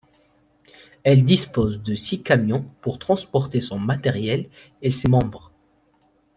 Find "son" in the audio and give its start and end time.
3.61-3.77